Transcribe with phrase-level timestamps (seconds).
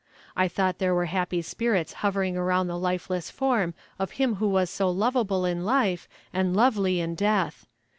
[0.35, 4.71] I thought there were happy spirits hovering round the lifeless form of him who was
[4.71, 7.67] so lovable in life and lovely in death.